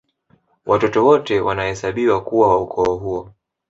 Watoto 0.65 1.03
wote 1.05 1.41
wanahesabiwa 1.41 2.23
kuwa 2.23 2.47
wa 2.47 2.57
ukoo 2.61 2.95
huo 2.97 3.29